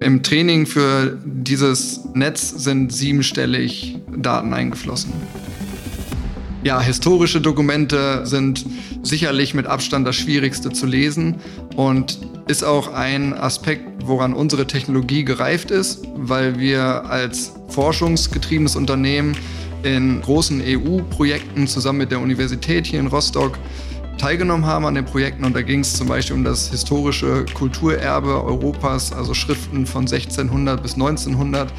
[0.00, 5.12] Im Training für dieses Netz sind siebenstellig Daten eingeflossen.
[6.64, 8.66] Ja, historische Dokumente sind
[9.02, 11.36] sicherlich mit Abstand das Schwierigste zu lesen
[11.76, 19.36] und ist auch ein Aspekt, woran unsere Technologie gereift ist, weil wir als forschungsgetriebenes Unternehmen
[19.82, 23.58] in großen EU-Projekten zusammen mit der Universität hier in Rostock
[24.18, 25.44] teilgenommen haben an den Projekten.
[25.44, 30.82] Und da ging es zum Beispiel um das historische Kulturerbe Europas, also Schriften von 1600
[30.82, 31.72] bis 1900,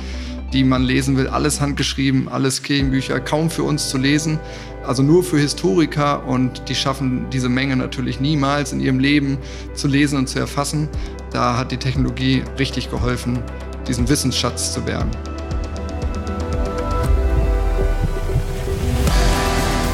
[0.53, 1.27] die man lesen will.
[1.27, 4.39] Alles handgeschrieben, alles Kirchenbücher, kaum für uns zu lesen.
[4.85, 9.38] Also nur für Historiker und die schaffen diese Menge natürlich niemals in ihrem Leben
[9.73, 10.88] zu lesen und zu erfassen.
[11.31, 13.39] Da hat die Technologie richtig geholfen,
[13.88, 15.11] diesen Wissensschatz zu bergen.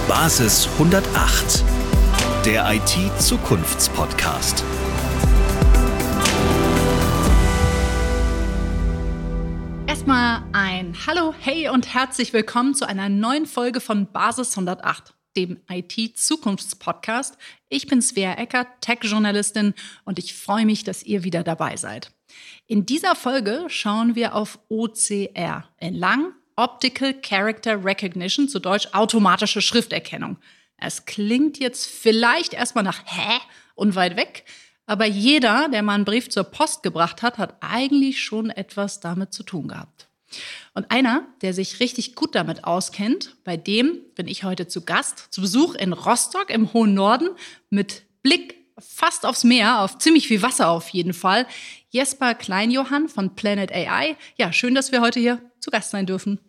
[0.07, 1.63] Basis 108
[2.45, 4.65] der IT-Zukunftspodcast.
[9.87, 15.61] Erstmal ein Hallo, hey und herzlich willkommen zu einer neuen Folge von Basis 108, dem
[15.69, 17.37] IT-Zukunftspodcast.
[17.69, 22.11] Ich bin Svea Eckert, Tech-Journalistin und ich freue mich, dass ihr wieder dabei seid.
[22.67, 29.61] In dieser Folge schauen wir auf OCR, in lang Optical Character Recognition, zu Deutsch automatische
[29.61, 30.39] Schrifterkennung.
[30.77, 33.39] Es klingt jetzt vielleicht erstmal nach Hä
[33.75, 34.45] und weit weg,
[34.85, 39.33] aber jeder, der mal einen Brief zur Post gebracht hat, hat eigentlich schon etwas damit
[39.33, 40.07] zu tun gehabt.
[40.73, 45.27] Und einer, der sich richtig gut damit auskennt, bei dem bin ich heute zu Gast,
[45.29, 47.29] zu Besuch in Rostock im hohen Norden
[47.69, 51.45] mit Blick fast aufs Meer, auf ziemlich viel Wasser auf jeden Fall.
[51.89, 54.17] Jesper Kleinjohann von Planet AI.
[54.35, 56.39] Ja, schön, dass wir heute hier zu Gast sein dürfen.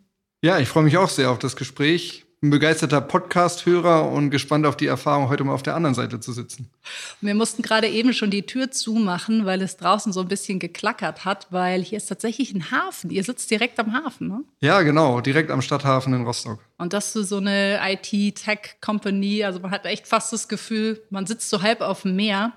[0.41, 4.77] Ja, ich freue mich auch sehr auf das Gespräch ein begeisterter Podcast-Hörer und gespannt auf
[4.77, 6.69] die Erfahrung, heute mal auf der anderen Seite zu sitzen.
[7.19, 11.25] Wir mussten gerade eben schon die Tür zumachen, weil es draußen so ein bisschen geklackert
[11.25, 13.09] hat, weil hier ist tatsächlich ein Hafen.
[13.09, 14.43] Ihr sitzt direkt am Hafen, ne?
[14.61, 16.59] Ja, genau, direkt am Stadthafen in Rostock.
[16.77, 21.49] Und das ist so eine IT-Tech-Company, also man hat echt fast das Gefühl, man sitzt
[21.49, 22.53] so halb auf dem Meer.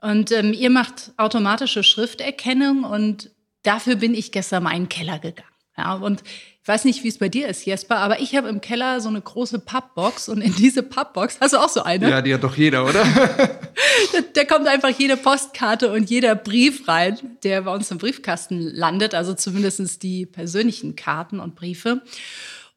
[0.00, 3.30] Und ähm, ihr macht automatische Schrifterkennung und
[3.64, 5.49] dafür bin ich gestern mal in den Keller gegangen.
[5.80, 6.22] Ja, und
[6.62, 9.08] ich weiß nicht, wie es bei dir ist, Jesper, aber ich habe im Keller so
[9.08, 12.10] eine große Pappbox und in diese Pappbox, hast du auch so eine?
[12.10, 13.02] Ja, die hat doch jeder, oder?
[14.12, 18.60] da, da, kommt einfach jede Postkarte und jeder Brief rein, der bei uns im Briefkasten
[18.60, 22.02] landet, also zumindest die persönlichen Karten und Briefe.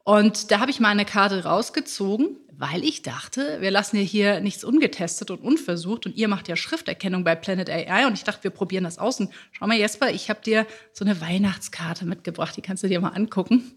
[0.04, 4.40] Und da habe ich mal eine Karte rausgezogen weil ich dachte, wir lassen ja hier
[4.40, 8.44] nichts ungetestet und unversucht und ihr macht ja Schrifterkennung bei Planet AI und ich dachte,
[8.44, 9.20] wir probieren das aus.
[9.20, 13.00] Und schau mal, Jesper, ich habe dir so eine Weihnachtskarte mitgebracht, die kannst du dir
[13.00, 13.76] mal angucken.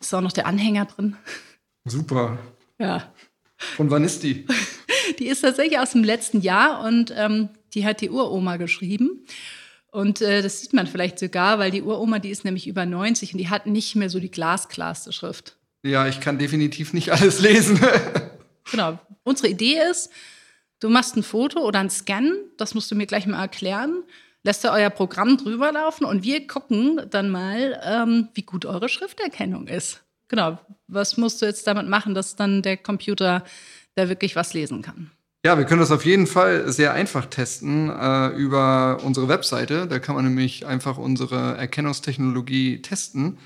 [0.00, 1.16] Ist auch noch der Anhänger drin.
[1.84, 2.38] Super.
[2.78, 3.12] Ja.
[3.56, 4.46] Von wann ist die?
[5.18, 9.26] Die ist tatsächlich aus dem letzten Jahr und ähm, die hat die Uroma geschrieben.
[9.90, 13.32] Und äh, das sieht man vielleicht sogar, weil die Uroma, die ist nämlich über 90
[13.34, 15.56] und die hat nicht mehr so die glasklarste Schrift.
[15.82, 17.80] Ja, ich kann definitiv nicht alles lesen.
[18.70, 18.98] genau.
[19.24, 20.10] Unsere Idee ist,
[20.78, 24.04] du machst ein Foto oder ein Scan, das musst du mir gleich mal erklären,
[24.42, 28.88] lässt ihr euer Programm drüber laufen und wir gucken dann mal, ähm, wie gut eure
[28.88, 30.02] Schrifterkennung ist.
[30.28, 30.58] Genau.
[30.86, 33.44] Was musst du jetzt damit machen, dass dann der Computer
[33.96, 35.10] da wirklich was lesen kann?
[35.44, 39.86] Ja, wir können das auf jeden Fall sehr einfach testen äh, über unsere Webseite.
[39.86, 43.38] Da kann man nämlich einfach unsere Erkennungstechnologie testen.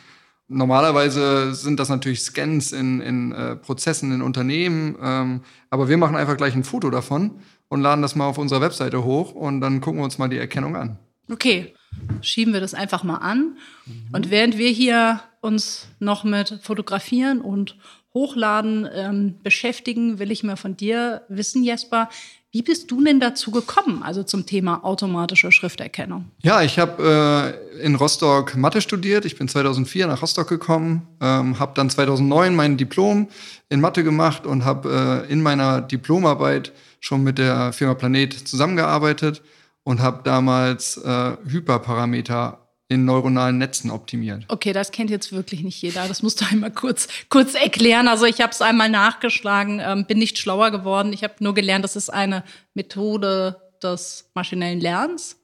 [0.48, 5.40] Normalerweise sind das natürlich Scans in, in äh, Prozessen in Unternehmen, ähm,
[5.70, 9.04] aber wir machen einfach gleich ein Foto davon und laden das mal auf unserer Webseite
[9.04, 10.98] hoch und dann gucken wir uns mal die Erkennung an.
[11.30, 11.74] Okay,
[12.20, 13.56] schieben wir das einfach mal an.
[13.86, 14.08] Mhm.
[14.12, 17.78] Und während wir hier uns noch mit Fotografieren und
[18.14, 22.08] Hochladen ähm, beschäftigen, will ich mal von dir wissen, Jesper,
[22.52, 26.30] wie bist du denn dazu gekommen, also zum Thema automatische Schrifterkennung?
[26.40, 29.24] Ja, ich habe äh, in Rostock Mathe studiert.
[29.24, 33.26] Ich bin 2004 nach Rostock gekommen, ähm, habe dann 2009 mein Diplom
[33.70, 39.42] in Mathe gemacht und habe äh, in meiner Diplomarbeit schon mit der Firma Planet zusammengearbeitet
[39.82, 44.44] und habe damals äh, Hyperparameter in neuronalen Netzen optimiert.
[44.48, 46.06] Okay, das kennt jetzt wirklich nicht jeder.
[46.06, 48.08] Das musst du einmal kurz, kurz erklären.
[48.08, 51.12] Also ich habe es einmal nachgeschlagen, ähm, bin nicht schlauer geworden.
[51.12, 52.44] Ich habe nur gelernt, das ist eine
[52.74, 55.36] Methode des maschinellen Lernens.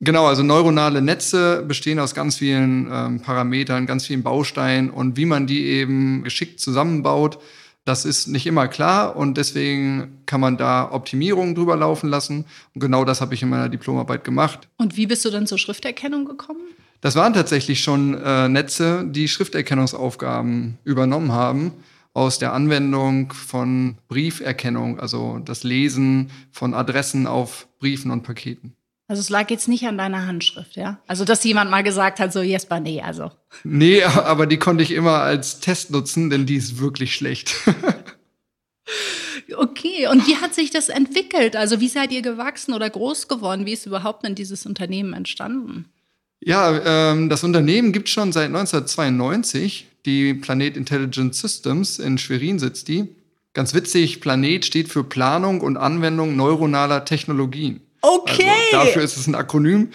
[0.00, 5.24] Genau, also neuronale Netze bestehen aus ganz vielen ähm, Parametern, ganz vielen Bausteinen und wie
[5.24, 7.38] man die eben geschickt zusammenbaut,
[7.86, 12.44] das ist nicht immer klar und deswegen kann man da Optimierungen drüber laufen lassen.
[12.74, 14.68] Und genau das habe ich in meiner Diplomarbeit gemacht.
[14.76, 16.60] Und wie bist du dann zur Schrifterkennung gekommen?
[17.00, 21.72] Das waren tatsächlich schon äh, Netze, die Schrifterkennungsaufgaben übernommen haben
[22.12, 28.75] aus der Anwendung von Brieferkennung, also das Lesen von Adressen auf Briefen und Paketen.
[29.08, 30.98] Also es lag jetzt nicht an deiner Handschrift, ja?
[31.06, 33.30] Also dass jemand mal gesagt hat, so Jesper, nee, also.
[33.62, 37.54] Nee, aber die konnte ich immer als Test nutzen, denn die ist wirklich schlecht.
[39.56, 41.54] okay, und wie hat sich das entwickelt?
[41.54, 43.64] Also wie seid ihr gewachsen oder groß geworden?
[43.64, 45.86] Wie ist überhaupt denn dieses Unternehmen entstanden?
[46.40, 49.86] Ja, ähm, das Unternehmen gibt schon seit 1992.
[50.04, 53.08] Die Planet Intelligent Systems in Schwerin sitzt die.
[53.54, 57.80] Ganz witzig, Planet steht für Planung und Anwendung neuronaler Technologien.
[58.06, 58.48] Okay.
[58.72, 59.90] Also dafür ist es ein Akronym.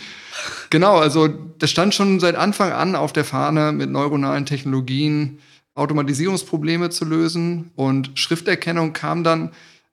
[0.69, 5.39] Genau, also das stand schon seit Anfang an auf der Fahne, mit neuronalen Technologien
[5.75, 7.71] Automatisierungsprobleme zu lösen.
[7.75, 9.51] Und Schrifterkennung kam dann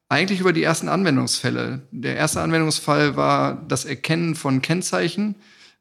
[0.08, 1.82] eigentlich über die ersten Anwendungsfälle.
[1.92, 5.36] Der erste Anwendungsfall war das Erkennen von Kennzeichen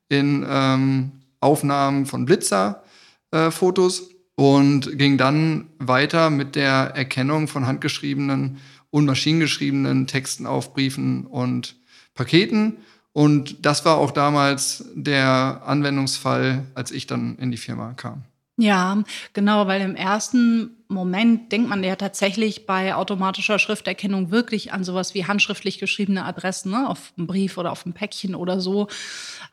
[0.09, 8.59] in ähm, Aufnahmen von Blitzerfotos äh, und ging dann weiter mit der Erkennung von handgeschriebenen
[8.91, 11.75] und maschinengeschriebenen Texten auf Briefen und
[12.17, 12.77] Paketen.
[13.13, 18.23] Und das war auch damals der Anwendungsfall, als ich dann in die Firma kam.
[18.57, 19.03] Ja,
[19.33, 25.13] genau, weil im ersten Moment denkt man ja tatsächlich bei automatischer Schrifterkennung wirklich an sowas
[25.13, 28.87] wie handschriftlich geschriebene Adressen ne, auf einem Brief oder auf einem Päckchen oder so.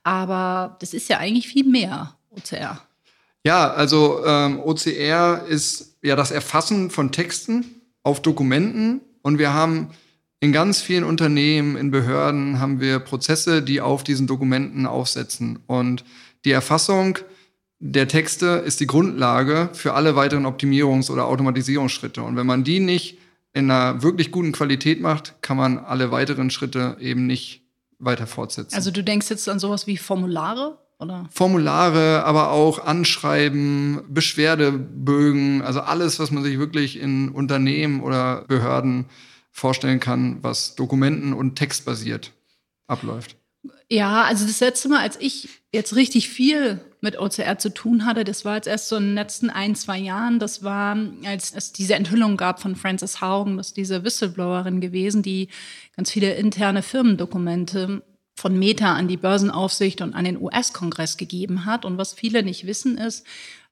[0.04, 2.80] Aber das ist ja eigentlich viel mehr, OCR.
[3.44, 7.66] Ja, also ähm, OCR ist ja das Erfassen von Texten
[8.02, 9.90] auf Dokumenten und wir haben
[10.44, 15.60] in ganz vielen Unternehmen, in Behörden haben wir Prozesse, die auf diesen Dokumenten aufsetzen.
[15.66, 16.04] Und
[16.44, 17.18] die Erfassung
[17.78, 22.22] der Texte ist die Grundlage für alle weiteren Optimierungs- oder Automatisierungsschritte.
[22.22, 23.18] Und wenn man die nicht
[23.54, 27.62] in einer wirklich guten Qualität macht, kann man alle weiteren Schritte eben nicht
[27.98, 28.74] weiter fortsetzen.
[28.74, 30.76] Also du denkst jetzt an sowas wie Formulare?
[30.98, 31.26] Oder?
[31.30, 39.06] Formulare, aber auch Anschreiben, Beschwerdebögen, also alles, was man sich wirklich in Unternehmen oder Behörden
[39.54, 42.32] vorstellen kann, was dokumenten- und textbasiert
[42.88, 43.36] abläuft.
[43.88, 48.24] Ja, also das letzte Mal, als ich jetzt richtig viel mit OCR zu tun hatte,
[48.24, 50.40] das war jetzt erst so in den letzten ein, zwei Jahren.
[50.40, 55.22] Das war, als es diese Enthüllung gab von Frances Haugen, das ist diese Whistleblowerin gewesen,
[55.22, 55.48] die
[55.96, 58.02] ganz viele interne Firmendokumente
[58.34, 61.84] von Meta an die Börsenaufsicht und an den US-Kongress gegeben hat.
[61.84, 63.24] Und was viele nicht wissen, ist,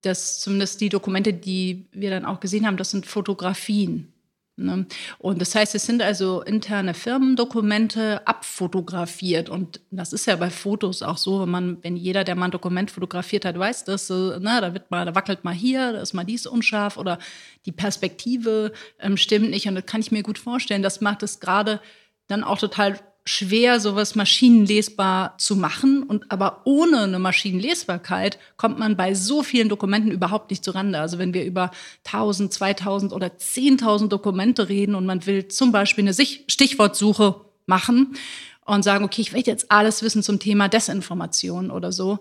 [0.02, 4.11] dass zumindest die Dokumente, die wir dann auch gesehen haben, das sind Fotografien
[4.56, 4.86] Ne?
[5.18, 9.48] Und das heißt, es sind also interne Firmendokumente abfotografiert.
[9.48, 12.50] Und das ist ja bei Fotos auch so, wenn man, wenn jeder, der mal ein
[12.50, 16.00] Dokument fotografiert hat, weiß, dass äh, na, da wird mal, da wackelt mal hier, da
[16.00, 17.18] ist mal dies unscharf oder
[17.64, 19.66] die Perspektive ähm, stimmt nicht.
[19.68, 20.82] Und das kann ich mir gut vorstellen.
[20.82, 21.80] Das macht es gerade
[22.28, 26.02] dann auch total schwer, sowas maschinenlesbar zu machen.
[26.02, 30.98] Und aber ohne eine Maschinenlesbarkeit kommt man bei so vielen Dokumenten überhaupt nicht zurande.
[30.98, 31.70] Also wenn wir über
[32.04, 38.16] 1000, 2000 oder 10.000 Dokumente reden und man will zum Beispiel eine Stichwortsuche machen
[38.64, 42.18] und sagen, okay, ich will jetzt alles wissen zum Thema Desinformation oder so,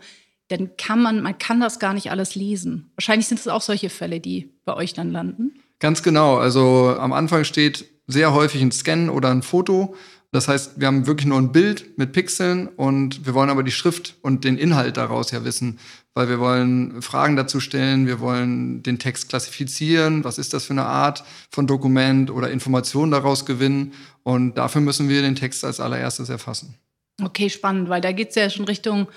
[0.49, 2.91] dann kann man, man kann das gar nicht alles lesen.
[2.95, 5.53] Wahrscheinlich sind es auch solche Fälle, die bei euch dann landen.
[5.79, 6.37] Ganz genau.
[6.37, 9.95] Also am Anfang steht sehr häufig ein Scan oder ein Foto
[10.31, 13.71] das heißt, wir haben wirklich nur ein Bild mit Pixeln und wir wollen aber die
[13.71, 15.77] Schrift und den Inhalt daraus ja wissen,
[16.13, 20.73] weil wir wollen Fragen dazu stellen, wir wollen den Text klassifizieren, was ist das für
[20.73, 23.93] eine Art von Dokument oder Informationen daraus gewinnen
[24.23, 26.75] und dafür müssen wir den Text als allererstes erfassen.
[27.21, 29.07] Okay, spannend, weil da geht es ja schon Richtung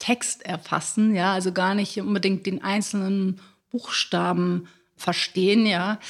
[0.00, 6.00] Text erfassen, ja, also gar nicht unbedingt den einzelnen Buchstaben verstehen, ja.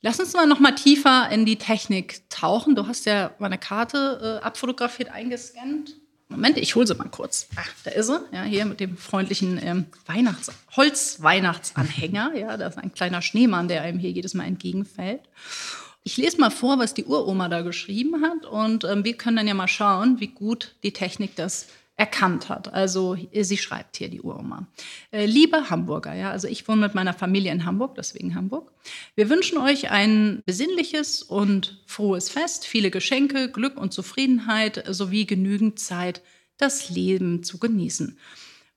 [0.00, 2.76] Lass uns mal noch mal tiefer in die Technik tauchen.
[2.76, 5.96] Du hast ja meine Karte äh, abfotografiert, eingescannt.
[6.28, 7.48] Moment, ich hole sie mal kurz.
[7.56, 8.20] Ach, da ist sie.
[8.32, 12.36] Ja, hier mit dem freundlichen ähm, Weihnachts Holz-Weihnachtsanhänger.
[12.36, 15.22] Ja, da ist ein kleiner Schneemann, der einem hier jedes Mal entgegenfällt.
[16.04, 19.48] Ich lese mal vor, was die Uroma da geschrieben hat und ähm, wir können dann
[19.48, 21.66] ja mal schauen, wie gut die Technik das
[21.98, 22.72] erkannt hat.
[22.72, 24.68] Also sie schreibt hier die Uroma.
[25.10, 28.72] Äh, liebe Hamburger, ja, also ich wohne mit meiner Familie in Hamburg, deswegen Hamburg.
[29.16, 35.80] Wir wünschen euch ein besinnliches und frohes Fest, viele Geschenke, Glück und Zufriedenheit sowie genügend
[35.80, 36.22] Zeit,
[36.56, 38.16] das Leben zu genießen.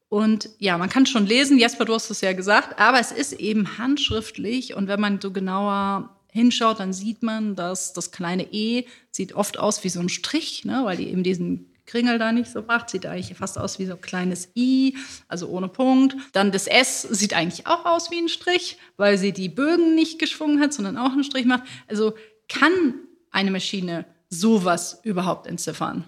[0.10, 3.34] Und ja, man kann schon lesen, Jasper, du hast es ja gesagt, aber es ist
[3.34, 8.86] eben handschriftlich und wenn man so genauer hinschaut, dann sieht man, dass das kleine E
[9.12, 12.50] sieht oft aus wie so ein Strich, ne, weil die eben diesen Kringel da nicht
[12.50, 12.90] so macht.
[12.90, 16.16] Sieht eigentlich fast aus wie so ein kleines I, also ohne Punkt.
[16.32, 20.18] Dann das S sieht eigentlich auch aus wie ein Strich, weil sie die Bögen nicht
[20.18, 21.64] geschwungen hat, sondern auch einen Strich macht.
[21.88, 22.14] Also
[22.48, 22.72] kann
[23.30, 26.06] eine Maschine sowas überhaupt entziffern?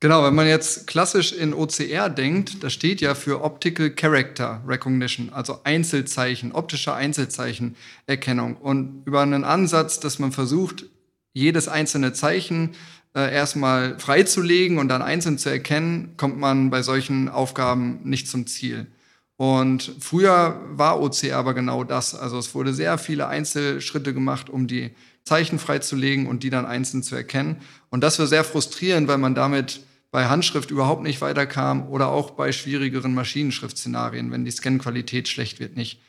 [0.00, 5.30] Genau, wenn man jetzt klassisch in OCR denkt, das steht ja für Optical Character Recognition,
[5.32, 8.58] also Einzelzeichen, optische Einzelzeichenerkennung.
[8.58, 10.84] Und über einen Ansatz, dass man versucht,
[11.32, 12.72] jedes einzelne Zeichen
[13.14, 18.46] äh, erstmal freizulegen und dann einzeln zu erkennen, kommt man bei solchen Aufgaben nicht zum
[18.46, 18.86] Ziel.
[19.36, 22.14] Und früher war OCR aber genau das.
[22.14, 24.90] Also es wurde sehr viele Einzelschritte gemacht, um die
[25.24, 27.56] Zeichen freizulegen und die dann einzeln zu erkennen.
[27.90, 29.80] Und das war sehr frustrierend, weil man damit
[30.10, 35.76] bei Handschrift überhaupt nicht weiterkam oder auch bei schwierigeren Maschinenschriftszenarien, wenn die Scanqualität schlecht wird,
[35.76, 36.00] nicht.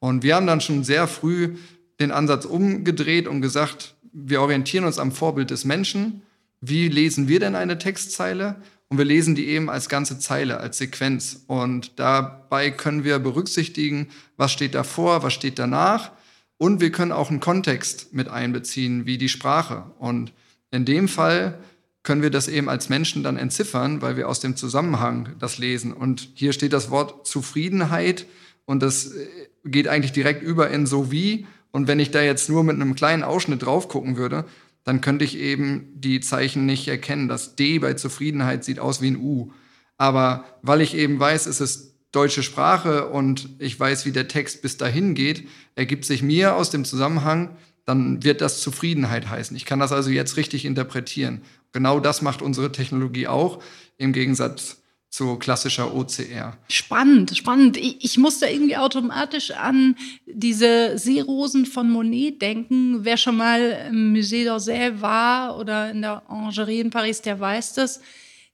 [0.00, 1.56] Und wir haben dann schon sehr früh
[1.98, 6.20] den Ansatz umgedreht und gesagt, wir orientieren uns am Vorbild des Menschen.
[6.66, 8.56] Wie lesen wir denn eine Textzeile?
[8.88, 11.44] Und wir lesen die eben als ganze Zeile, als Sequenz.
[11.46, 16.12] Und dabei können wir berücksichtigen, was steht davor, was steht danach.
[16.56, 19.90] Und wir können auch einen Kontext mit einbeziehen, wie die Sprache.
[19.98, 20.32] Und
[20.70, 21.58] in dem Fall
[22.02, 25.92] können wir das eben als Menschen dann entziffern, weil wir aus dem Zusammenhang das lesen.
[25.92, 28.26] Und hier steht das Wort Zufriedenheit
[28.64, 29.26] und das äh,
[29.64, 31.46] geht eigentlich direkt über in so wie.
[31.72, 34.44] Und wenn ich da jetzt nur mit einem kleinen Ausschnitt drauf gucken würde,
[34.84, 37.28] dann könnte ich eben die Zeichen nicht erkennen.
[37.28, 39.52] Das D bei Zufriedenheit sieht aus wie ein U.
[39.96, 44.62] Aber weil ich eben weiß, es ist deutsche Sprache und ich weiß, wie der Text
[44.62, 49.56] bis dahin geht, ergibt sich mir aus dem Zusammenhang, dann wird das Zufriedenheit heißen.
[49.56, 51.42] Ich kann das also jetzt richtig interpretieren.
[51.72, 53.62] Genau das macht unsere Technologie auch,
[53.96, 54.82] im Gegensatz
[55.14, 56.58] zu klassischer OCR.
[56.66, 57.76] Spannend, spannend.
[57.76, 59.94] Ich, ich musste irgendwie automatisch an
[60.26, 63.04] diese Seerosen von Monet denken.
[63.04, 67.74] Wer schon mal im Musée d'Orsay war oder in der Orangerie in Paris, der weiß
[67.74, 68.00] das.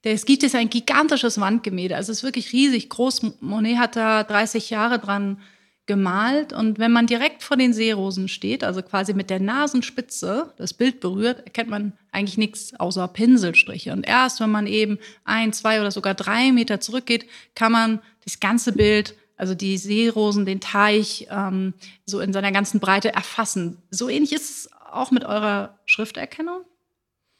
[0.03, 1.95] Es gibt jetzt ein gigantisches Wandgemälde.
[1.95, 3.41] Also es ist wirklich riesig groß.
[3.41, 5.41] Monet hat da 30 Jahre dran
[5.91, 10.73] gemalt und wenn man direkt vor den Seerosen steht, also quasi mit der Nasenspitze das
[10.73, 13.91] Bild berührt, erkennt man eigentlich nichts außer Pinselstriche.
[13.91, 18.39] Und erst wenn man eben ein, zwei oder sogar drei Meter zurückgeht, kann man das
[18.39, 21.73] ganze Bild, also die Seerosen, den Teich, ähm,
[22.05, 23.77] so in seiner ganzen Breite erfassen.
[23.89, 26.61] So ähnlich ist es auch mit eurer Schrifterkennung?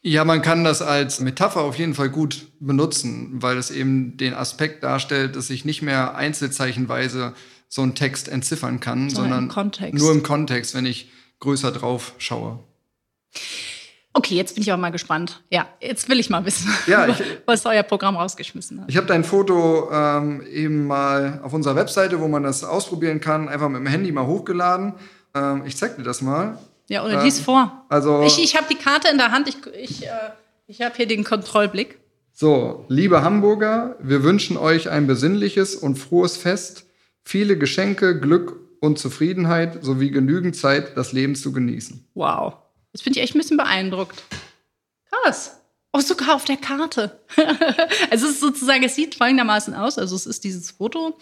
[0.01, 4.33] Ja, man kann das als Metapher auf jeden Fall gut benutzen, weil es eben den
[4.33, 7.33] Aspekt darstellt, dass ich nicht mehr einzelzeichenweise
[7.71, 11.09] so einen Text entziffern kann, so sondern im nur im Kontext, wenn ich
[11.39, 12.59] größer drauf schaue.
[14.13, 15.41] Okay, jetzt bin ich aber mal gespannt.
[15.49, 18.89] Ja, jetzt will ich mal wissen, ja, ich, was euer Programm rausgeschmissen hat.
[18.89, 23.47] Ich habe dein Foto ähm, eben mal auf unserer Webseite, wo man das ausprobieren kann,
[23.47, 24.95] einfach mit dem Handy mal hochgeladen.
[25.33, 26.59] Ähm, ich zeig dir das mal.
[26.89, 27.85] Ja, oder ähm, lies vor.
[27.87, 29.47] Also, ich ich habe die Karte in der Hand.
[29.47, 30.09] Ich, ich, äh,
[30.67, 31.99] ich habe hier den Kontrollblick.
[32.33, 36.85] So, liebe Hamburger, wir wünschen euch ein besinnliches und frohes Fest
[37.23, 42.05] Viele Geschenke, Glück und Zufriedenheit sowie genügend Zeit, das Leben zu genießen.
[42.13, 42.55] Wow.
[42.91, 44.23] Das finde ich echt ein bisschen beeindruckt.
[45.09, 45.61] Krass.
[45.93, 47.19] Oh, sogar auf der Karte.
[48.09, 49.97] also es ist sozusagen, es sieht folgendermaßen aus.
[49.97, 51.17] Also es ist dieses Foto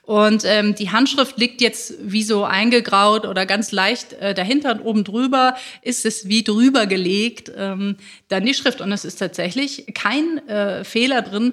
[0.00, 4.80] und ähm, die Handschrift liegt jetzt wie so eingegraut oder ganz leicht äh, dahinter und
[4.80, 7.96] oben drüber ist es wie drüber gelegt ähm,
[8.28, 11.52] dann die Schrift und es ist tatsächlich kein äh, Fehler drin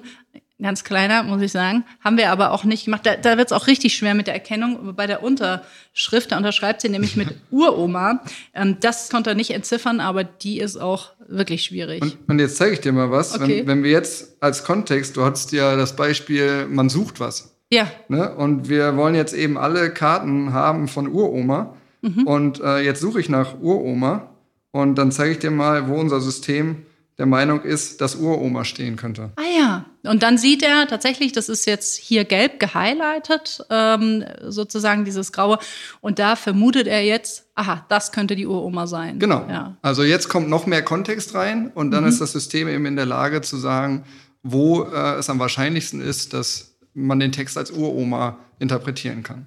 [0.62, 1.84] ganz kleiner, muss ich sagen.
[2.00, 3.04] Haben wir aber auch nicht gemacht.
[3.04, 6.32] Da, da wird es auch richtig schwer mit der Erkennung bei der Unterschrift.
[6.32, 8.22] Da unterschreibt sie nämlich mit Uroma.
[8.54, 12.02] Ähm, das konnte er nicht entziffern, aber die ist auch wirklich schwierig.
[12.02, 13.34] Und, und jetzt zeige ich dir mal was.
[13.34, 13.60] Okay.
[13.60, 17.56] Wenn, wenn wir jetzt als Kontext, du hattest ja das Beispiel, man sucht was.
[17.72, 17.86] Ja.
[18.08, 18.34] Ne?
[18.34, 21.74] Und wir wollen jetzt eben alle Karten haben von Uroma.
[22.02, 22.26] Mhm.
[22.26, 24.28] Und äh, jetzt suche ich nach Uroma.
[24.72, 26.86] Und dann zeige ich dir mal, wo unser System
[27.18, 29.30] der Meinung ist, dass Uroma stehen könnte.
[29.36, 35.04] Ah ja, und dann sieht er tatsächlich, das ist jetzt hier gelb gehighlightet, ähm, sozusagen
[35.04, 35.58] dieses Graue.
[36.00, 39.18] Und da vermutet er jetzt, aha, das könnte die Uroma sein.
[39.18, 39.46] Genau.
[39.48, 39.76] Ja.
[39.82, 42.08] Also jetzt kommt noch mehr Kontext rein und dann mhm.
[42.08, 44.04] ist das System eben in der Lage zu sagen,
[44.42, 49.46] wo äh, es am wahrscheinlichsten ist, dass man den Text als Uroma interpretieren kann.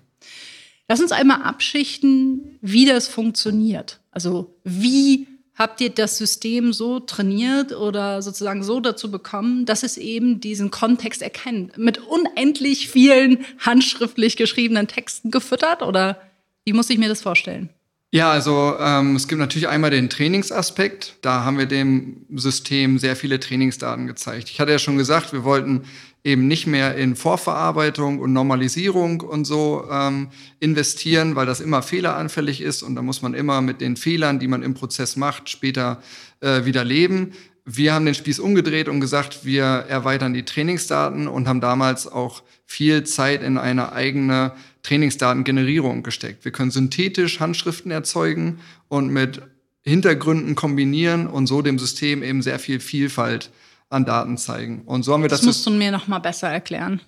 [0.88, 4.00] Lass uns einmal abschichten, wie das funktioniert.
[4.12, 9.97] Also wie Habt ihr das System so trainiert oder sozusagen so dazu bekommen, dass es
[9.97, 11.77] eben diesen Kontext erkennt?
[11.77, 15.81] Mit unendlich vielen handschriftlich geschriebenen Texten gefüttert?
[15.81, 16.21] Oder
[16.65, 17.69] wie muss ich mir das vorstellen?
[18.12, 21.15] Ja, also ähm, es gibt natürlich einmal den Trainingsaspekt.
[21.21, 24.50] Da haben wir dem System sehr viele Trainingsdaten gezeigt.
[24.50, 25.83] Ich hatte ja schon gesagt, wir wollten
[26.25, 30.29] eben nicht mehr in Vorverarbeitung und Normalisierung und so ähm,
[30.60, 34.48] investieren, weil das immer fehleranfällig ist und da muss man immer mit den Fehlern, die
[34.48, 36.01] man im Prozess macht, später
[36.41, 37.34] äh, wieder leben.
[37.63, 42.41] Wir haben den Spieß umgedreht und gesagt, wir erweitern die Trainingsdaten und haben damals auch
[42.65, 46.44] viel Zeit in eine eigene Trainingsdatengenerierung gesteckt.
[46.44, 49.44] Wir können synthetisch Handschriften erzeugen und mit
[49.84, 53.51] Hintergründen kombinieren und so dem System eben sehr viel Vielfalt
[53.95, 54.83] an Daten zeigen.
[54.85, 55.39] Und so haben wir das.
[55.39, 57.01] Das musst du mir noch mal besser erklären.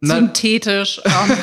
[0.00, 1.36] Na, Synthetisch, ähm,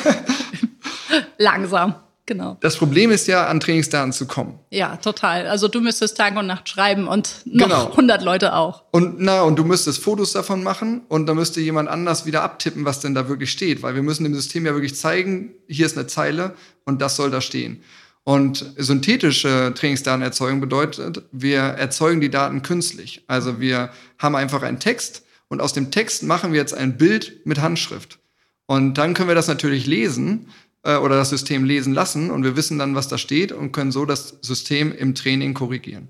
[1.38, 1.94] langsam.
[2.26, 2.56] genau.
[2.60, 4.58] Das Problem ist ja, an Trainingsdaten zu kommen.
[4.70, 5.46] Ja, total.
[5.46, 7.90] Also du müsstest Tag und Nacht schreiben und noch Genau.
[7.90, 8.84] 100 Leute auch.
[8.92, 12.84] Und na, und du müsstest Fotos davon machen und dann müsste jemand anders wieder abtippen,
[12.84, 15.96] was denn da wirklich steht, weil wir müssen dem System ja wirklich zeigen, hier ist
[15.98, 17.82] eine Zeile und das soll da stehen.
[18.24, 23.24] Und synthetische Trainingsdatenerzeugung bedeutet, wir erzeugen die Daten künstlich.
[23.26, 27.44] Also wir haben einfach einen Text und aus dem Text machen wir jetzt ein Bild
[27.44, 28.20] mit Handschrift.
[28.66, 30.46] Und dann können wir das natürlich lesen
[30.84, 33.92] äh, oder das System lesen lassen und wir wissen dann, was da steht und können
[33.92, 36.08] so das System im Training korrigieren.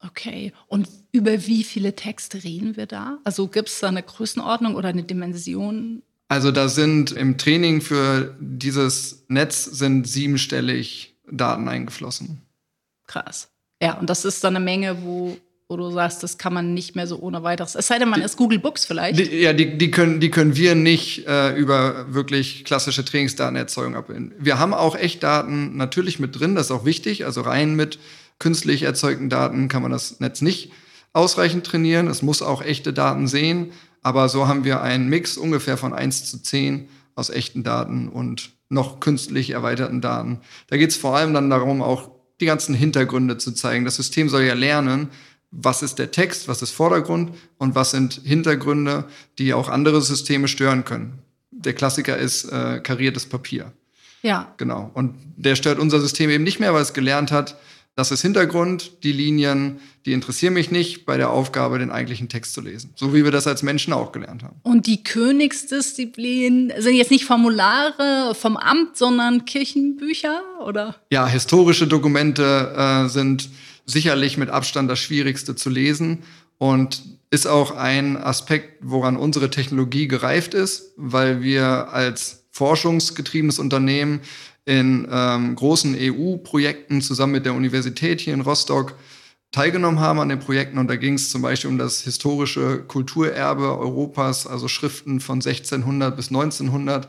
[0.00, 0.52] Okay.
[0.66, 3.18] Und über wie viele Texte reden wir da?
[3.22, 6.02] Also gibt es da eine Größenordnung oder eine Dimension?
[6.26, 12.42] Also da sind im Training für dieses Netz sind siebenstellig Daten eingeflossen.
[13.06, 13.48] Krass.
[13.82, 15.36] Ja, und das ist dann eine Menge, wo,
[15.68, 17.74] wo du sagst, das kann man nicht mehr so ohne weiteres.
[17.74, 19.18] Es sei denn, man ist Google Books vielleicht.
[19.18, 24.34] Die, ja, die, die, können, die können wir nicht äh, über wirklich klassische Trainingsdatenerzeugung abbilden.
[24.38, 27.24] Wir haben auch Echtdaten natürlich mit drin, das ist auch wichtig.
[27.24, 27.98] Also rein mit
[28.38, 30.70] künstlich erzeugten Daten kann man das Netz nicht
[31.12, 32.06] ausreichend trainieren.
[32.06, 33.72] Es muss auch echte Daten sehen.
[34.02, 38.50] Aber so haben wir einen Mix ungefähr von 1 zu 10 aus echten Daten und
[38.72, 40.40] noch künstlich erweiterten Daten.
[40.68, 42.10] Da geht es vor allem dann darum, auch
[42.40, 43.84] die ganzen Hintergründe zu zeigen.
[43.84, 45.10] Das System soll ja lernen,
[45.50, 49.04] was ist der Text, was ist Vordergrund und was sind Hintergründe,
[49.38, 51.18] die auch andere Systeme stören können.
[51.50, 53.72] Der Klassiker ist äh, kariertes Papier.
[54.22, 54.54] Ja.
[54.56, 54.90] Genau.
[54.94, 57.56] Und der stört unser System eben nicht mehr, weil es gelernt hat,
[57.94, 62.54] das ist Hintergrund, die Linien, die interessieren mich nicht bei der Aufgabe, den eigentlichen Text
[62.54, 62.90] zu lesen.
[62.96, 64.56] So wie wir das als Menschen auch gelernt haben.
[64.62, 70.96] Und die Königsdisziplin sind jetzt nicht Formulare vom Amt, sondern Kirchenbücher, oder?
[71.10, 73.50] Ja, historische Dokumente äh, sind
[73.84, 76.22] sicherlich mit Abstand das Schwierigste zu lesen
[76.56, 84.20] und ist auch ein Aspekt, woran unsere Technologie gereift ist, weil wir als forschungsgetriebenes Unternehmen
[84.64, 88.94] in ähm, großen EU-Projekten zusammen mit der Universität hier in Rostock
[89.50, 90.78] teilgenommen haben an den Projekten.
[90.78, 96.16] Und da ging es zum Beispiel um das historische Kulturerbe Europas, also Schriften von 1600
[96.16, 97.08] bis 1900,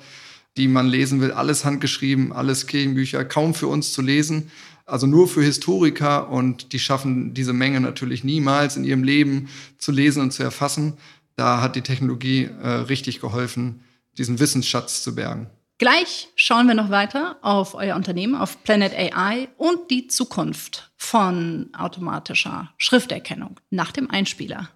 [0.58, 1.32] die man lesen will.
[1.32, 4.52] Alles handgeschrieben, alles Kirchenbücher, kaum für uns zu lesen.
[4.86, 9.48] Also nur für Historiker und die schaffen diese Menge natürlich niemals in ihrem Leben
[9.78, 10.94] zu lesen und zu erfassen.
[11.38, 13.80] Da hat die Technologie äh, richtig geholfen,
[14.18, 15.48] diesen Wissensschatz zu bergen.
[15.84, 21.72] Gleich schauen wir noch weiter auf euer Unternehmen, auf Planet AI und die Zukunft von
[21.78, 24.70] automatischer Schrifterkennung nach dem Einspieler.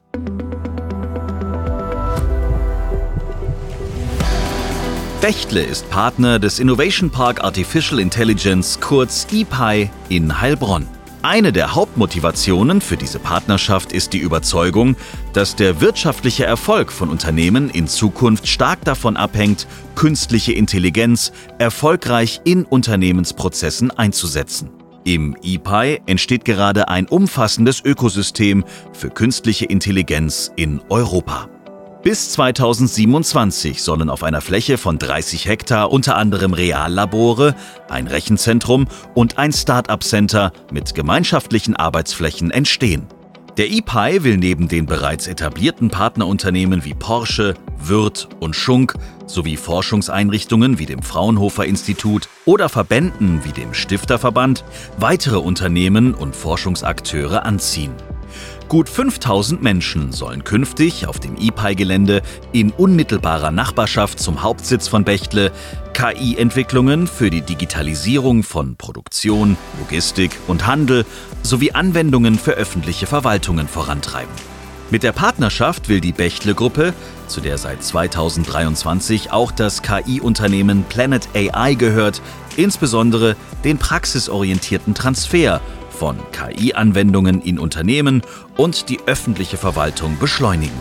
[5.21, 10.96] Bechtle ist Partner des Innovation Park Artificial Intelligence, kurz IPI, in Heilbronn.
[11.27, 14.95] Eine der Hauptmotivationen für diese Partnerschaft ist die Überzeugung,
[15.33, 22.63] dass der wirtschaftliche Erfolg von Unternehmen in Zukunft stark davon abhängt, künstliche Intelligenz erfolgreich in
[22.63, 24.69] Unternehmensprozessen einzusetzen.
[25.03, 28.63] Im IPI entsteht gerade ein umfassendes Ökosystem
[28.93, 31.49] für künstliche Intelligenz in Europa.
[32.07, 37.53] Bis 2027 sollen auf einer Fläche von 30 Hektar unter anderem Reallabore,
[37.89, 43.07] ein Rechenzentrum und ein Start-up-Center mit gemeinschaftlichen Arbeitsflächen entstehen.
[43.57, 48.93] Der IPI will neben den bereits etablierten Partnerunternehmen wie Porsche, Würth und Schunk
[49.25, 54.63] sowie Forschungseinrichtungen wie dem Fraunhofer Institut oder Verbänden wie dem Stifterverband
[54.97, 57.91] weitere Unternehmen und Forschungsakteure anziehen.
[58.67, 65.53] Gut 5000 Menschen sollen künftig auf dem IPI-Gelände in unmittelbarer Nachbarschaft zum Hauptsitz von Bechtle
[65.93, 71.05] KI-Entwicklungen für die Digitalisierung von Produktion, Logistik und Handel
[71.43, 74.33] sowie Anwendungen für öffentliche Verwaltungen vorantreiben.
[74.89, 76.93] Mit der Partnerschaft will die Bechtle-Gruppe,
[77.27, 82.21] zu der seit 2023 auch das KI-Unternehmen Planet AI gehört,
[82.57, 85.61] insbesondere den praxisorientierten Transfer
[85.97, 88.21] von KI-Anwendungen in Unternehmen
[88.55, 90.79] und die öffentliche Verwaltung beschleunigen.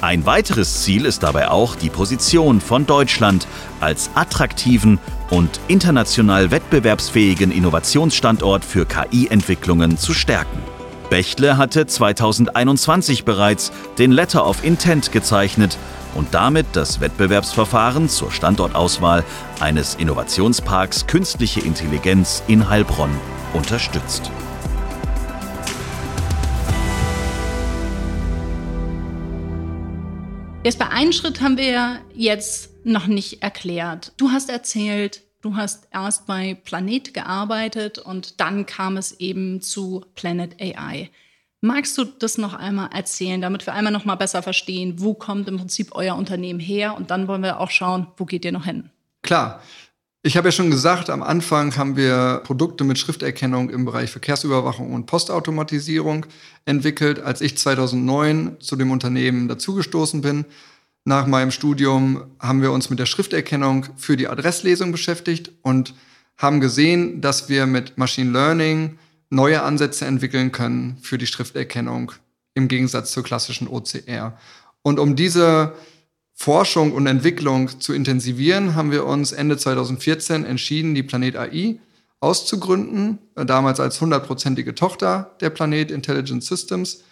[0.00, 3.46] Ein weiteres Ziel ist dabei auch, die Position von Deutschland
[3.80, 4.98] als attraktiven
[5.30, 10.58] und international wettbewerbsfähigen Innovationsstandort für KI-Entwicklungen zu stärken.
[11.10, 15.78] Bechtle hatte 2021 bereits den Letter of Intent gezeichnet
[16.16, 19.24] und damit das Wettbewerbsverfahren zur Standortauswahl
[19.60, 23.10] eines Innovationsparks Künstliche Intelligenz in Heilbronn
[23.52, 24.30] unterstützt.
[30.64, 34.12] Jetzt bei einem Schritt haben wir jetzt noch nicht erklärt.
[34.16, 40.04] Du hast erzählt, du hast erst bei Planet gearbeitet und dann kam es eben zu
[40.16, 41.10] Planet AI.
[41.66, 45.48] Magst du das noch einmal erzählen, damit wir einmal noch mal besser verstehen, wo kommt
[45.48, 48.66] im Prinzip euer Unternehmen her und dann wollen wir auch schauen, wo geht ihr noch
[48.66, 48.90] hin?
[49.22, 49.60] Klar.
[50.22, 54.92] Ich habe ja schon gesagt, am Anfang haben wir Produkte mit Schrifterkennung im Bereich Verkehrsüberwachung
[54.92, 56.26] und Postautomatisierung
[56.66, 57.18] entwickelt.
[57.18, 60.44] Als ich 2009 zu dem Unternehmen dazugestoßen bin,
[61.04, 65.94] nach meinem Studium haben wir uns mit der Schrifterkennung für die Adresslesung beschäftigt und
[66.36, 68.98] haben gesehen, dass wir mit Machine Learning
[69.30, 72.12] neue Ansätze entwickeln können für die Schrifterkennung
[72.54, 74.38] im Gegensatz zur klassischen OCR.
[74.82, 75.74] Und um diese
[76.32, 81.78] Forschung und Entwicklung zu intensivieren, haben wir uns Ende 2014 entschieden, die Planet AI
[82.20, 87.02] auszugründen, äh, damals als hundertprozentige Tochter der Planet Intelligent Systems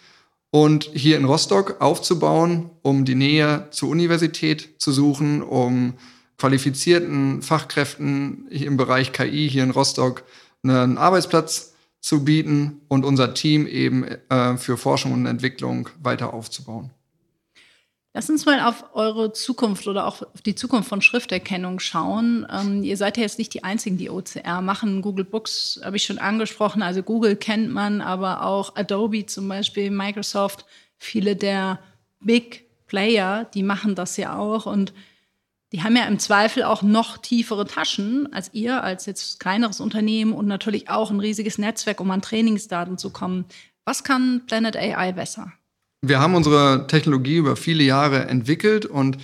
[0.51, 5.95] und hier in Rostock aufzubauen, um die Nähe zur Universität zu suchen, um
[6.37, 10.23] qualifizierten Fachkräften im Bereich KI hier in Rostock
[10.63, 11.73] einen Arbeitsplatz
[12.05, 16.91] zu bieten und unser Team eben äh, für Forschung und Entwicklung weiter aufzubauen.
[18.13, 22.45] Lass uns mal auf eure Zukunft oder auch auf die Zukunft von Schrifterkennung schauen.
[22.53, 25.01] Ähm, ihr seid ja jetzt nicht die Einzigen, die OCR machen.
[25.01, 26.83] Google Books habe ich schon angesprochen.
[26.83, 30.67] Also Google kennt man, aber auch Adobe zum Beispiel, Microsoft,
[30.99, 31.79] viele der
[32.19, 34.67] Big Player, die machen das ja auch.
[34.67, 34.93] Und
[35.75, 40.31] die haben ja im Zweifel auch noch tiefere Taschen als ihr, als jetzt kleineres Unternehmen
[40.31, 43.43] und natürlich auch ein riesiges Netzwerk, um an Trainingsdaten zu kommen.
[43.83, 45.51] Was kann Planet AI besser?
[46.01, 49.17] Wir haben unsere Technologie über viele Jahre entwickelt und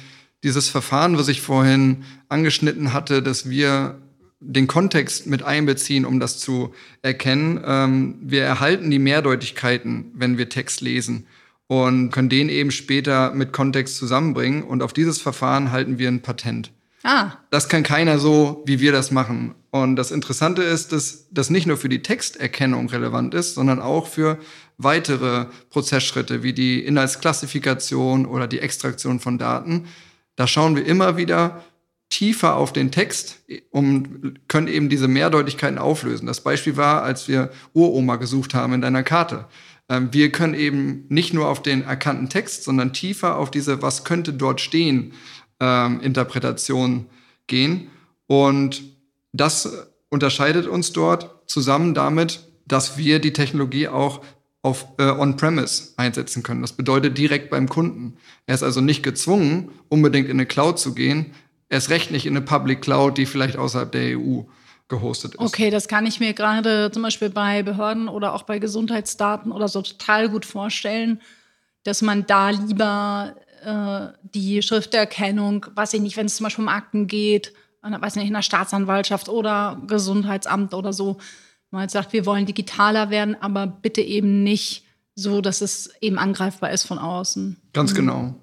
[0.43, 4.01] dieses Verfahren, was ich vorhin angeschnitten hatte, dass wir
[4.41, 7.61] den Kontext mit einbeziehen, um das zu erkennen.
[7.65, 11.27] Ähm, wir erhalten die Mehrdeutigkeiten, wenn wir Text lesen
[11.71, 14.61] und können den eben später mit Kontext zusammenbringen.
[14.61, 16.69] Und auf dieses Verfahren halten wir ein Patent.
[17.01, 17.31] Ah.
[17.49, 19.55] Das kann keiner so, wie wir das machen.
[19.69, 24.07] Und das Interessante ist, dass das nicht nur für die Texterkennung relevant ist, sondern auch
[24.07, 24.37] für
[24.77, 29.87] weitere Prozessschritte wie die Inhaltsklassifikation oder die Extraktion von Daten.
[30.35, 31.63] Da schauen wir immer wieder
[32.09, 36.27] tiefer auf den Text und können eben diese Mehrdeutigkeiten auflösen.
[36.27, 39.45] Das Beispiel war, als wir Uroma gesucht haben in deiner Karte.
[39.91, 44.05] Ähm, wir können eben nicht nur auf den erkannten Text, sondern tiefer auf diese Was
[44.05, 45.13] könnte dort stehen
[45.59, 47.05] ähm, Interpretation
[47.45, 47.89] gehen.
[48.25, 48.83] Und
[49.33, 54.21] das unterscheidet uns dort zusammen damit, dass wir die Technologie auch
[54.63, 56.61] auf äh, On-Premise einsetzen können.
[56.61, 58.15] Das bedeutet direkt beim Kunden.
[58.45, 61.33] Er ist also nicht gezwungen, unbedingt in eine Cloud zu gehen.
[61.67, 64.43] Er ist recht nicht in eine Public Cloud, die vielleicht außerhalb der EU
[64.91, 65.39] gehostet ist.
[65.39, 69.67] Okay, das kann ich mir gerade zum Beispiel bei Behörden oder auch bei Gesundheitsdaten oder
[69.67, 71.19] so total gut vorstellen,
[71.83, 76.69] dass man da lieber äh, die Schrifterkennung, weiß ich nicht, wenn es zum Beispiel um
[76.69, 81.17] Akten geht, weiß nicht, in der Staatsanwaltschaft oder Gesundheitsamt oder so,
[81.71, 84.83] man halt sagt, wir wollen digitaler werden, aber bitte eben nicht
[85.15, 87.57] so, dass es eben angreifbar ist von außen.
[87.73, 87.95] Ganz mhm.
[87.95, 88.35] genau.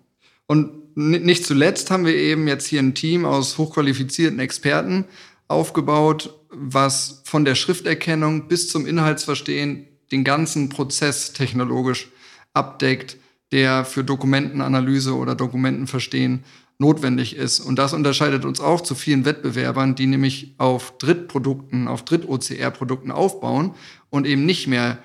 [0.46, 5.04] Und nicht zuletzt haben wir eben jetzt hier ein Team aus hochqualifizierten Experten
[5.48, 12.08] aufgebaut, was von der Schrifterkennung bis zum Inhaltsverstehen den ganzen Prozess technologisch
[12.54, 13.16] abdeckt,
[13.52, 16.44] der für Dokumentenanalyse oder Dokumentenverstehen
[16.78, 17.60] notwendig ist.
[17.60, 23.74] Und das unterscheidet uns auch zu vielen Wettbewerbern, die nämlich auf Drittprodukten, auf Dritt-OCR-Produkten aufbauen
[24.10, 24.98] und eben nicht mehr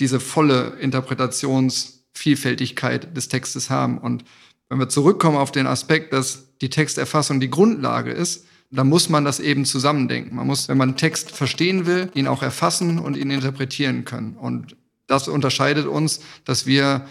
[0.00, 3.98] diese volle Interpretationsvielfältigkeit des Textes haben.
[3.98, 4.24] Und
[4.68, 9.24] wenn wir zurückkommen auf den Aspekt, dass die Texterfassung die Grundlage ist, dann muss man
[9.24, 10.36] das eben zusammendenken.
[10.36, 14.36] Man muss, wenn man Text verstehen will, ihn auch erfassen und ihn interpretieren können.
[14.36, 17.06] Und das unterscheidet uns, dass wir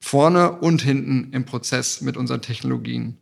[0.00, 3.16] vorne und hinten im Prozess mit unseren Technologien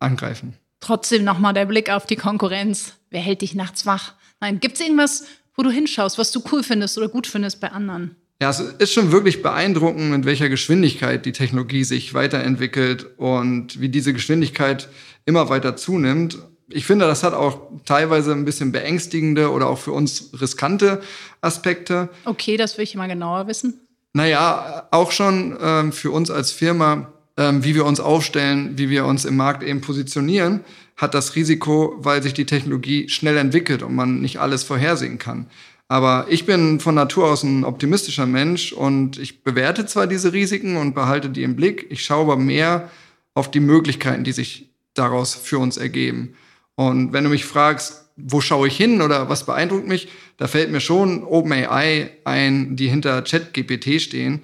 [0.00, 0.54] angreifen.
[0.80, 2.94] Trotzdem nochmal der Blick auf die Konkurrenz.
[3.10, 4.14] Wer hält dich nachts wach?
[4.40, 7.70] Nein, gibt es irgendwas, wo du hinschaust, was du cool findest oder gut findest bei
[7.70, 8.16] anderen?
[8.42, 13.90] Ja, es ist schon wirklich beeindruckend, mit welcher Geschwindigkeit die Technologie sich weiterentwickelt und wie
[13.90, 14.88] diese Geschwindigkeit
[15.26, 16.38] immer weiter zunimmt.
[16.72, 21.02] Ich finde, das hat auch teilweise ein bisschen beängstigende oder auch für uns riskante
[21.40, 22.08] Aspekte.
[22.24, 23.80] Okay, das will ich mal genauer wissen.
[24.12, 29.06] Naja, auch schon ähm, für uns als Firma ähm, wie wir uns aufstellen, wie wir
[29.06, 30.60] uns im Markt eben positionieren,
[30.96, 35.46] hat das Risiko, weil sich die Technologie schnell entwickelt und man nicht alles vorhersehen kann.
[35.88, 40.76] Aber ich bin von Natur aus ein optimistischer Mensch und ich bewerte zwar diese Risiken
[40.76, 42.90] und behalte die im Blick, ich schaue aber mehr
[43.32, 46.34] auf die Möglichkeiten, die sich daraus für uns ergeben.
[46.80, 50.70] Und wenn du mich fragst, wo schaue ich hin oder was beeindruckt mich, da fällt
[50.70, 54.42] mir schon OpenAI ein, die hinter ChatGPT stehen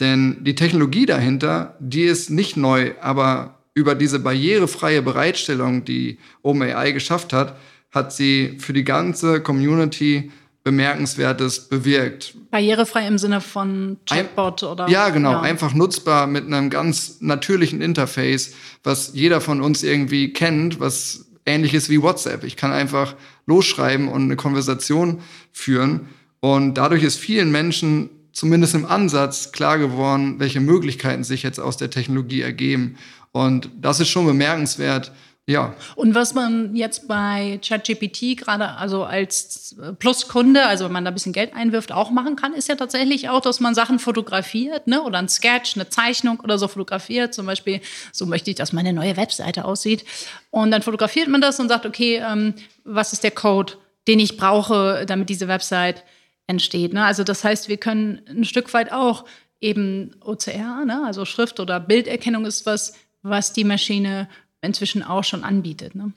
[0.00, 6.92] denn die Technologie dahinter, die ist nicht neu, aber über diese barrierefreie Bereitstellung, die OpenAI
[6.92, 7.56] geschafft hat,
[7.90, 10.30] hat sie für die ganze Community
[10.64, 12.34] Bemerkenswertes bewirkt.
[12.50, 14.88] Barrierefrei im Sinne von Chatbot Ein, oder?
[14.88, 15.30] Ja, genau.
[15.30, 15.40] Ja.
[15.42, 21.88] Einfach nutzbar mit einem ganz natürlichen Interface, was jeder von uns irgendwie kennt, was ähnliches
[21.88, 22.44] wie WhatsApp.
[22.44, 23.14] Ich kann einfach
[23.46, 26.08] losschreiben und eine Konversation führen.
[26.40, 31.78] Und dadurch ist vielen Menschen zumindest im Ansatz klar geworden, welche Möglichkeiten sich jetzt aus
[31.78, 32.96] der Technologie ergeben.
[33.32, 35.12] Und das ist schon bemerkenswert,
[35.48, 35.76] ja.
[35.94, 41.14] Und was man jetzt bei ChatGPT gerade also als Pluskunde, also wenn man da ein
[41.14, 45.02] bisschen Geld einwirft, auch machen kann, ist ja tatsächlich auch, dass man Sachen fotografiert, ne?
[45.02, 47.32] Oder ein Sketch, eine Zeichnung oder so fotografiert.
[47.32, 47.80] Zum Beispiel,
[48.10, 50.04] so möchte ich, dass meine neue Webseite aussieht.
[50.50, 53.74] Und dann fotografiert man das und sagt, okay, ähm, was ist der Code,
[54.08, 56.02] den ich brauche, damit diese Website
[56.48, 56.92] entsteht.
[56.92, 57.04] Ne?
[57.04, 59.26] Also das heißt, wir können ein Stück weit auch
[59.60, 61.02] eben OCR, ne?
[61.06, 64.28] also Schrift- oder Bilderkennung ist was, was die Maschine
[64.62, 65.94] inzwischen auch schon anbietet.
[65.94, 66.12] Ne?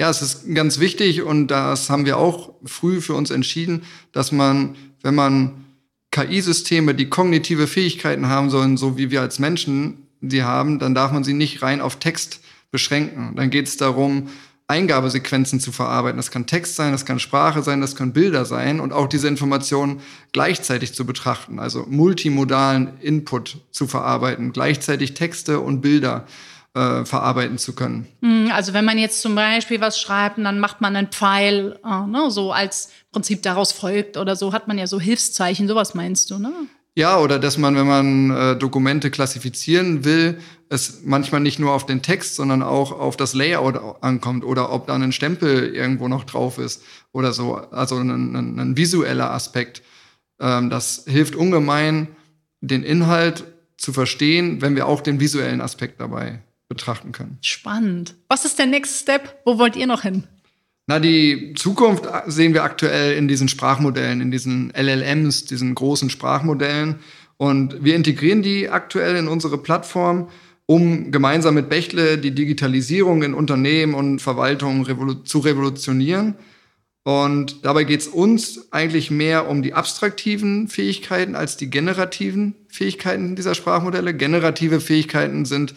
[0.00, 4.32] Ja, es ist ganz wichtig und das haben wir auch früh für uns entschieden, dass
[4.32, 5.64] man, wenn man
[6.10, 11.12] KI-Systeme, die kognitive Fähigkeiten haben sollen, so wie wir als Menschen sie haben, dann darf
[11.12, 13.34] man sie nicht rein auf Text beschränken.
[13.36, 14.28] Dann geht es darum,
[14.68, 16.16] Eingabesequenzen zu verarbeiten.
[16.16, 19.28] Das kann Text sein, das kann Sprache sein, das können Bilder sein und auch diese
[19.28, 20.00] Informationen
[20.32, 26.26] gleichzeitig zu betrachten, also multimodalen Input zu verarbeiten, gleichzeitig Texte und Bilder
[26.74, 28.06] äh, verarbeiten zu können.
[28.22, 31.78] Hm, also wenn man jetzt zum Beispiel was schreibt und dann macht man einen Pfeil,
[31.84, 35.94] äh, ne, so als Prinzip daraus folgt oder so, hat man ja so Hilfszeichen, sowas
[35.94, 36.52] meinst du, ne?
[36.94, 41.86] Ja, oder dass man, wenn man äh, Dokumente klassifizieren will, es manchmal nicht nur auf
[41.86, 46.24] den Text, sondern auch auf das Layout ankommt oder ob da ein Stempel irgendwo noch
[46.24, 46.82] drauf ist
[47.12, 47.54] oder so.
[47.54, 49.82] Also ein, ein, ein visueller Aspekt.
[50.38, 52.08] Ähm, das hilft ungemein,
[52.60, 53.44] den Inhalt
[53.78, 56.40] zu verstehen, wenn wir auch den visuellen Aspekt dabei
[56.72, 57.38] betrachten können.
[57.42, 58.14] Spannend.
[58.28, 59.40] Was ist der Next Step?
[59.44, 60.24] Wo wollt ihr noch hin?
[60.86, 66.96] Na, die Zukunft sehen wir aktuell in diesen Sprachmodellen, in diesen LLMs, diesen großen Sprachmodellen.
[67.36, 70.28] Und wir integrieren die aktuell in unsere Plattform,
[70.66, 76.34] um gemeinsam mit Bechtle die Digitalisierung in Unternehmen und Verwaltungen revolu zu revolutionieren.
[77.04, 83.34] Und dabei geht es uns eigentlich mehr um die abstraktiven Fähigkeiten als die generativen Fähigkeiten
[83.34, 84.14] dieser Sprachmodelle.
[84.14, 85.74] Generative Fähigkeiten sind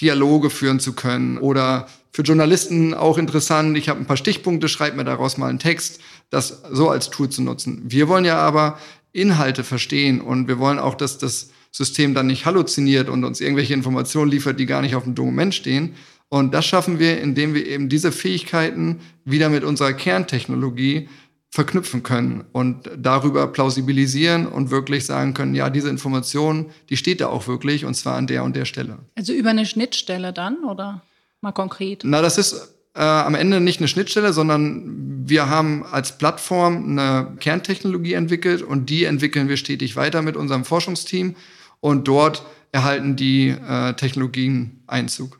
[0.00, 3.76] Dialoge führen zu können oder für Journalisten auch interessant.
[3.78, 7.28] Ich habe ein paar Stichpunkte, schreibe mir daraus mal einen Text, das so als Tool
[7.28, 7.82] zu nutzen.
[7.86, 8.78] Wir wollen ja aber
[9.12, 13.74] Inhalte verstehen und wir wollen auch, dass das System dann nicht halluziniert und uns irgendwelche
[13.74, 15.94] Informationen liefert, die gar nicht auf dem Dokument stehen.
[16.28, 21.08] Und das schaffen wir, indem wir eben diese Fähigkeiten wieder mit unserer Kerntechnologie
[21.50, 27.26] verknüpfen können und darüber plausibilisieren und wirklich sagen können, ja, diese Information, die steht da
[27.26, 28.98] auch wirklich und zwar an der und der Stelle.
[29.16, 31.02] Also über eine Schnittstelle dann oder
[31.40, 32.02] mal konkret?
[32.04, 37.36] Na, das ist äh, am Ende nicht eine Schnittstelle, sondern wir haben als Plattform eine
[37.40, 41.34] Kerntechnologie entwickelt und die entwickeln wir stetig weiter mit unserem Forschungsteam
[41.80, 45.39] und dort erhalten die äh, Technologien Einzug.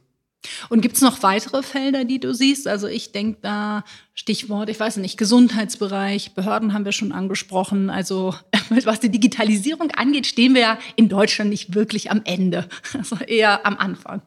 [0.68, 2.66] Und gibt es noch weitere Felder, die du siehst?
[2.66, 7.90] Also ich denke da Stichwort, ich weiß nicht, Gesundheitsbereich, Behörden haben wir schon angesprochen.
[7.90, 8.34] Also
[8.84, 13.66] was die Digitalisierung angeht, stehen wir ja in Deutschland nicht wirklich am Ende, also eher
[13.66, 14.22] am Anfang.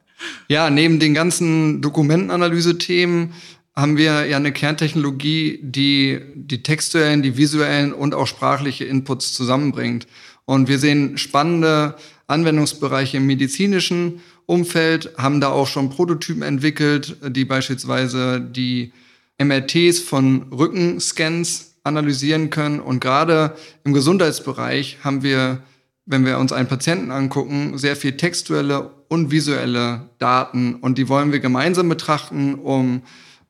[0.47, 3.34] Ja, neben den ganzen Dokumentenanalyse-Themen
[3.76, 10.08] haben wir ja eine Kerntechnologie, die die textuellen, die visuellen und auch sprachliche Inputs zusammenbringt.
[10.45, 11.95] Und wir sehen spannende
[12.27, 18.91] Anwendungsbereiche im medizinischen Umfeld, haben da auch schon Prototypen entwickelt, die beispielsweise die
[19.38, 22.79] MRTs von Rückenscans analysieren können.
[22.79, 25.59] Und gerade im Gesundheitsbereich haben wir,
[26.05, 30.75] wenn wir uns einen Patienten angucken, sehr viel textuelle und visuelle Daten.
[30.75, 33.03] Und die wollen wir gemeinsam betrachten, um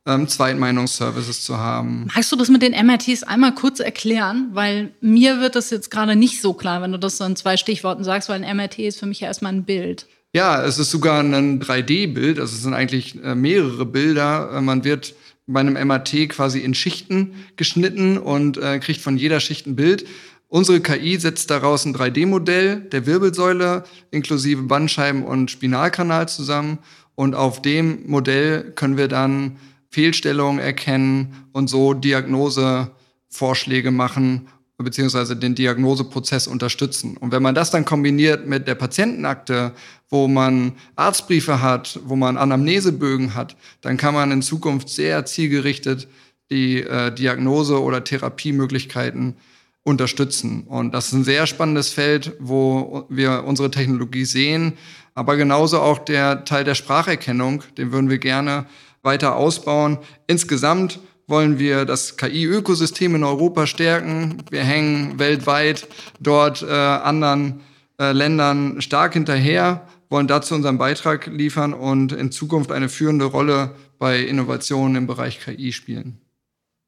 [0.05, 2.09] ähm, Zweitmeinungsservices zu haben.
[2.13, 4.49] Magst du das mit den MRTs einmal kurz erklären?
[4.53, 7.57] Weil mir wird das jetzt gerade nicht so klar, wenn du das so in zwei
[7.57, 10.07] Stichworten sagst, weil ein MRT ist für mich ja erstmal ein Bild.
[10.35, 14.51] Ja, es ist sogar ein 3D-Bild, also es sind eigentlich äh, mehrere Bilder.
[14.55, 15.13] Äh, man wird
[15.45, 20.05] bei einem MRT quasi in Schichten geschnitten und äh, kriegt von jeder Schicht ein Bild.
[20.47, 26.79] Unsere KI setzt daraus ein 3D-Modell der Wirbelsäule inklusive Bandscheiben und Spinalkanal zusammen.
[27.15, 29.57] Und auf dem Modell können wir dann
[29.93, 34.47] Fehlstellungen erkennen und so Diagnosevorschläge machen
[34.79, 37.15] beziehungsweise den Diagnoseprozess unterstützen.
[37.15, 39.71] Und wenn man das dann kombiniert mit der Patientenakte,
[40.09, 46.07] wo man Arztbriefe hat, wo man Anamnesebögen hat, dann kann man in Zukunft sehr zielgerichtet
[46.49, 49.35] die äh, Diagnose oder Therapiemöglichkeiten
[49.83, 50.63] unterstützen.
[50.63, 54.73] Und das ist ein sehr spannendes Feld, wo wir unsere Technologie sehen,
[55.13, 58.65] aber genauso auch der Teil der Spracherkennung, den würden wir gerne
[59.03, 59.99] weiter ausbauen.
[60.27, 64.43] Insgesamt wollen wir das KI-Ökosystem in Europa stärken.
[64.49, 65.87] Wir hängen weltweit
[66.19, 67.61] dort äh, anderen
[67.99, 73.75] äh, Ländern stark hinterher, wollen dazu unseren Beitrag liefern und in Zukunft eine führende Rolle
[73.99, 76.19] bei Innovationen im Bereich KI spielen.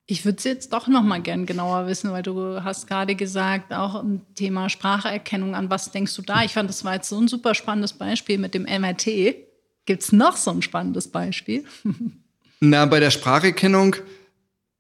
[0.07, 3.73] Ich würde es jetzt doch noch mal gern genauer wissen, weil du hast gerade gesagt,
[3.73, 6.43] auch im Thema Spracherkennung, an was denkst du da?
[6.43, 9.35] Ich fand, das war jetzt so ein super spannendes Beispiel mit dem MRT.
[9.85, 11.63] Gibt es noch so ein spannendes Beispiel?
[12.59, 13.95] Na, bei der Spracherkennung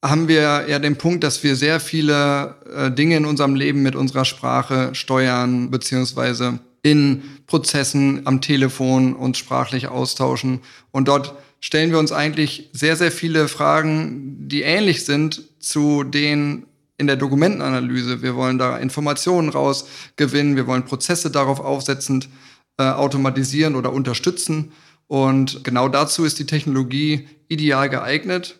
[0.03, 3.95] haben wir ja den Punkt, dass wir sehr viele äh, Dinge in unserem Leben mit
[3.95, 10.61] unserer Sprache steuern, beziehungsweise in Prozessen am Telefon uns sprachlich austauschen.
[10.91, 16.67] Und dort stellen wir uns eigentlich sehr, sehr viele Fragen, die ähnlich sind zu denen
[16.97, 18.21] in der Dokumentenanalyse.
[18.21, 22.29] Wir wollen da Informationen rausgewinnen, wir wollen Prozesse darauf aufsetzend
[22.77, 24.71] äh, automatisieren oder unterstützen.
[25.07, 28.59] Und genau dazu ist die Technologie ideal geeignet,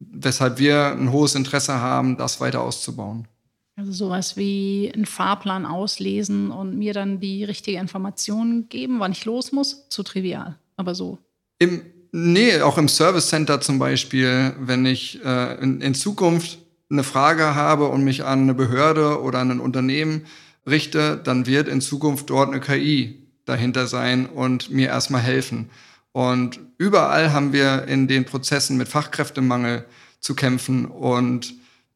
[0.00, 3.28] weshalb wir ein hohes Interesse haben, das weiter auszubauen.
[3.76, 9.24] Also sowas wie einen Fahrplan auslesen und mir dann die richtige Information geben, wann ich
[9.24, 10.58] los muss, zu trivial.
[10.76, 11.18] Aber so.
[11.58, 11.82] Im
[12.16, 17.56] Nee, auch im Service Center zum Beispiel, wenn ich äh, in, in, Zukunft eine Frage
[17.56, 20.24] habe und mich an eine Behörde oder an ein Unternehmen
[20.64, 25.70] richte, dann wird in Zukunft dort eine KI dahinter sein und mir erstmal helfen.
[26.12, 29.84] Und überall haben wir in den Prozessen mit Fachkräftemangel
[30.20, 31.54] zu kämpfen und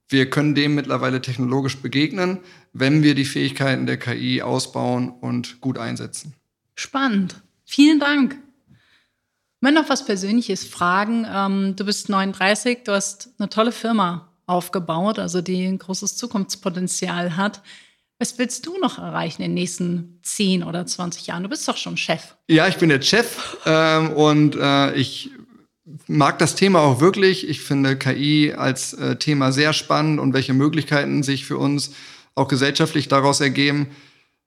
[0.08, 2.38] wir können dem mittlerweile technologisch begegnen,
[2.72, 6.34] wenn wir die Fähigkeiten der KI ausbauen und gut einsetzen.
[6.74, 7.42] Spannend.
[7.64, 8.38] Vielen Dank.
[9.60, 15.18] Wenn noch was Persönliches fragen, ähm, du bist 39, du hast eine tolle Firma aufgebaut,
[15.18, 17.60] also die ein großes Zukunftspotenzial hat.
[18.18, 21.44] Was willst du noch erreichen in den nächsten 10 oder 20 Jahren?
[21.44, 22.34] Du bist doch schon Chef.
[22.48, 25.30] Ja, ich bin der Chef ähm, und äh, ich
[26.08, 27.48] mag das Thema auch wirklich.
[27.48, 31.92] Ich finde KI als äh, Thema sehr spannend und welche Möglichkeiten sich für uns
[32.34, 33.88] auch gesellschaftlich daraus ergeben.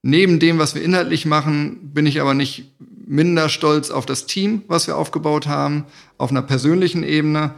[0.01, 2.65] Neben dem, was wir inhaltlich machen, bin ich aber nicht
[3.05, 5.85] minder stolz auf das Team, was wir aufgebaut haben,
[6.17, 7.53] auf einer persönlichen Ebene.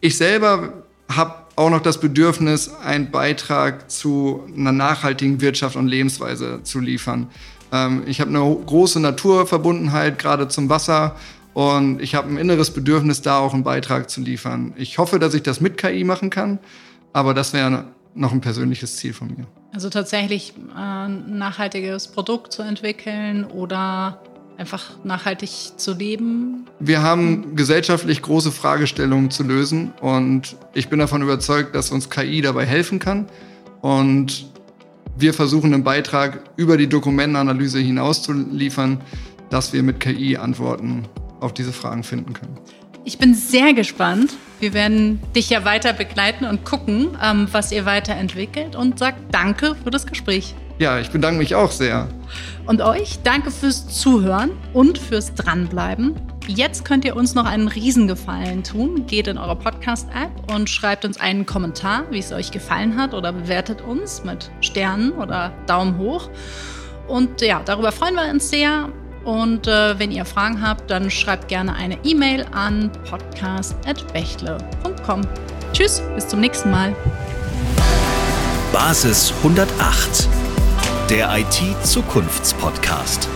[0.00, 6.60] Ich selber habe auch noch das Bedürfnis, einen Beitrag zu einer nachhaltigen Wirtschaft und Lebensweise
[6.62, 7.28] zu liefern.
[7.72, 11.16] Ähm, ich habe eine große Naturverbundenheit, gerade zum Wasser.
[11.54, 14.74] Und ich habe ein inneres Bedürfnis, da auch einen Beitrag zu liefern.
[14.76, 16.58] Ich hoffe, dass ich das mit KI machen kann,
[17.14, 19.46] aber das wäre noch ein persönliches Ziel von mir.
[19.72, 24.20] Also tatsächlich äh, ein nachhaltiges Produkt zu entwickeln oder
[24.58, 26.66] einfach nachhaltig zu leben?
[26.80, 32.40] Wir haben gesellschaftlich große Fragestellungen zu lösen und ich bin davon überzeugt, dass uns KI
[32.40, 33.26] dabei helfen kann.
[33.80, 34.46] Und
[35.16, 39.00] wir versuchen einen Beitrag über die Dokumentenanalyse hinaus zu liefern,
[39.50, 41.04] dass wir mit KI Antworten
[41.40, 42.58] auf diese Fragen finden können.
[43.04, 44.32] Ich bin sehr gespannt.
[44.58, 49.76] Wir werden dich ja weiter begleiten und gucken, ähm, was ihr weiterentwickelt und sag danke
[49.76, 50.56] für das Gespräch.
[50.78, 52.06] Ja, ich bedanke mich auch sehr.
[52.66, 56.14] Und euch danke fürs Zuhören und fürs Dranbleiben.
[56.48, 59.06] Jetzt könnt ihr uns noch einen Riesengefallen tun.
[59.06, 63.32] Geht in eure Podcast-App und schreibt uns einen Kommentar, wie es euch gefallen hat oder
[63.32, 66.28] bewertet uns mit Sternen oder Daumen hoch.
[67.08, 68.90] Und ja, darüber freuen wir uns sehr.
[69.24, 75.22] Und äh, wenn ihr Fragen habt, dann schreibt gerne eine E-Mail an podcast.bechtle.com.
[75.72, 76.94] Tschüss, bis zum nächsten Mal.
[78.72, 80.28] Basis 108
[81.10, 83.28] der IT-Zukunftspodcast.